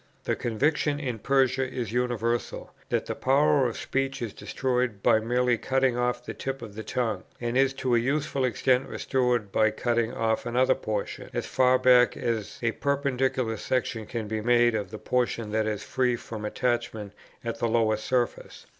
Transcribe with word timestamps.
The 0.23 0.35
conviction 0.35 0.99
in 0.99 1.19
Persia 1.19 1.69
is 1.71 1.91
universal, 1.91 2.73
that 2.89 3.05
the 3.05 3.13
power 3.13 3.67
of 3.67 3.77
speech 3.77 4.19
is 4.19 4.33
destroyed 4.33 5.03
by 5.03 5.19
merely 5.19 5.59
cutting 5.59 5.95
off 5.95 6.25
the 6.25 6.33
tip 6.33 6.63
of 6.63 6.73
the 6.73 6.81
tongue; 6.81 7.23
and 7.39 7.55
is 7.55 7.71
to 7.75 7.93
a 7.95 7.99
useful 7.99 8.43
extent 8.43 8.89
restored 8.89 9.51
by 9.51 9.69
cutting 9.69 10.11
off 10.11 10.47
another 10.47 10.73
portion 10.73 11.29
as 11.35 11.45
far 11.45 11.77
back 11.77 12.17
as 12.17 12.57
a 12.63 12.71
perpendicular 12.71 13.57
section 13.57 14.07
can 14.07 14.27
be 14.27 14.41
made 14.41 14.73
of 14.73 14.89
the 14.89 14.97
portion 14.97 15.51
that 15.51 15.67
is 15.67 15.83
free 15.83 16.15
from 16.15 16.45
attachment 16.45 17.13
at 17.45 17.59
the 17.59 17.67
lower 17.67 17.95
surface.... 17.95 18.65